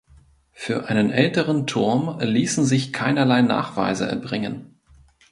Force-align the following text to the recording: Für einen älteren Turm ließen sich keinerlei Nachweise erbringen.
Für 0.51 0.89
einen 0.89 1.11
älteren 1.11 1.67
Turm 1.67 2.17
ließen 2.21 2.65
sich 2.65 2.91
keinerlei 2.91 3.43
Nachweise 3.43 4.07
erbringen. 4.09 4.79